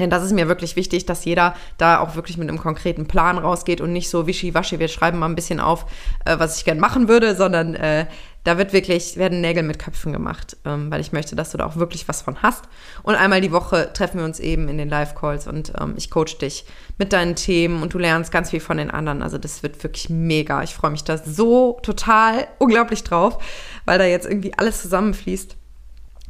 Denn 0.01 0.09
das 0.09 0.23
ist 0.23 0.33
mir 0.33 0.47
wirklich 0.47 0.75
wichtig, 0.75 1.05
dass 1.05 1.23
jeder 1.23 1.55
da 1.77 1.99
auch 1.99 2.15
wirklich 2.15 2.37
mit 2.37 2.49
einem 2.49 2.57
konkreten 2.57 3.07
Plan 3.07 3.37
rausgeht 3.37 3.79
und 3.79 3.93
nicht 3.93 4.09
so 4.09 4.27
wischiwaschi, 4.27 4.79
wir 4.79 4.87
schreiben 4.87 5.19
mal 5.19 5.27
ein 5.27 5.35
bisschen 5.35 5.59
auf, 5.59 5.85
äh, 6.25 6.37
was 6.39 6.57
ich 6.57 6.65
gern 6.65 6.79
machen 6.79 7.07
würde, 7.07 7.35
sondern 7.35 7.75
äh, 7.75 8.07
da 8.43 8.57
wird 8.57 8.73
wirklich, 8.73 9.17
werden 9.17 9.39
Nägel 9.41 9.61
mit 9.61 9.77
Köpfen 9.77 10.13
gemacht, 10.13 10.57
ähm, 10.65 10.89
weil 10.89 10.99
ich 10.99 11.11
möchte, 11.11 11.35
dass 11.35 11.51
du 11.51 11.59
da 11.59 11.65
auch 11.67 11.75
wirklich 11.75 12.07
was 12.07 12.23
von 12.23 12.41
hast. 12.41 12.65
Und 13.03 13.15
einmal 13.15 13.39
die 13.39 13.51
Woche 13.51 13.93
treffen 13.93 14.17
wir 14.17 14.25
uns 14.25 14.39
eben 14.39 14.67
in 14.67 14.79
den 14.79 14.89
Live-Calls 14.89 15.47
und 15.47 15.73
ähm, 15.79 15.93
ich 15.95 16.09
coach 16.09 16.37
dich 16.39 16.65
mit 16.97 17.13
deinen 17.13 17.35
Themen 17.35 17.83
und 17.83 17.93
du 17.93 17.99
lernst 17.99 18.31
ganz 18.31 18.49
viel 18.49 18.59
von 18.59 18.77
den 18.77 18.89
anderen. 18.89 19.21
Also 19.21 19.37
das 19.37 19.61
wird 19.61 19.83
wirklich 19.83 20.09
mega. 20.09 20.63
Ich 20.63 20.73
freue 20.73 20.91
mich 20.91 21.03
da 21.03 21.19
so 21.19 21.79
total 21.83 22.47
unglaublich 22.57 23.03
drauf, 23.03 23.37
weil 23.85 23.99
da 23.99 24.05
jetzt 24.05 24.25
irgendwie 24.25 24.53
alles 24.57 24.81
zusammenfließt 24.81 25.55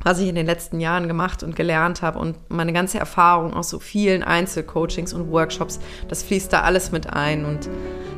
was 0.03 0.20
ich 0.20 0.29
in 0.29 0.36
den 0.36 0.46
letzten 0.46 0.79
Jahren 0.79 1.08
gemacht 1.08 1.43
und 1.43 1.55
gelernt 1.55 2.01
habe 2.01 2.20
und 2.20 2.38
meine 2.50 2.74
ganze 2.74 3.00
Erfahrung 3.00 3.53
aus 3.53 3.70
so 3.70 3.79
vielen 3.79 4.24
Einzelcoachings 4.24 5.13
und 5.13 5.31
Workshops, 5.31 5.79
das 6.08 6.24
fließt 6.24 6.51
da 6.51 6.62
alles 6.62 6.91
mit 6.91 7.12
ein. 7.12 7.46
Und 7.46 7.70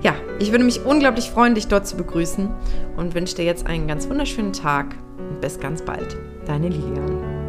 ja, 0.02 0.14
ich 0.40 0.52
würde 0.52 0.66
mich 0.66 0.86
unglaublich 0.86 1.30
freuen, 1.32 1.56
dich 1.56 1.68
dort 1.68 1.88
zu 1.88 1.98
begrüßen 1.98 2.50
und 2.98 3.16
wünsche 3.16 3.36
dir 3.36 3.46
jetzt 3.46 3.68
einen 3.68 3.88
ganz 3.88 4.10
wunderschönen 4.10 4.54
Tag 4.54 4.96
und 5.18 5.42
bis 5.42 5.60
ganz 5.60 5.82
bald. 5.82 6.18
Deine 6.46 6.70
Lilian. 6.70 7.43